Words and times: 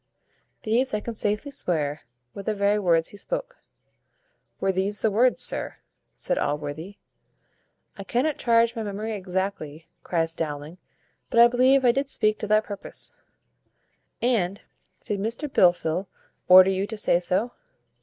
These, 0.63 0.95
I 0.95 0.99
can 0.99 1.13
safely 1.13 1.51
swear, 1.51 2.01
were 2.33 2.41
the 2.41 2.55
very 2.55 2.79
words 2.79 3.09
he 3.09 3.17
spoke." 3.17 3.57
"Were 4.59 4.71
these 4.71 5.01
the 5.03 5.11
words, 5.11 5.43
sir?" 5.43 5.75
said 6.15 6.39
Allworthy. 6.39 6.97
"I 7.99 8.03
cannot 8.03 8.39
charge 8.39 8.75
my 8.75 8.81
memory 8.81 9.13
exactly," 9.13 9.89
cries 10.03 10.33
Dowling, 10.33 10.79
"but 11.29 11.39
I 11.39 11.47
believe 11.47 11.85
I 11.85 11.91
did 11.91 12.09
speak 12.09 12.39
to 12.39 12.47
that 12.47 12.63
purpose." 12.63 13.15
"And 14.23 14.63
did 15.03 15.19
Mr 15.19 15.47
Blifil 15.47 16.07
order 16.47 16.71
you 16.71 16.87
to 16.87 16.97
say 16.97 17.19
so?" 17.19 17.51